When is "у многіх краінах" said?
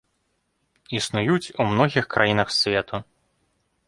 1.65-2.49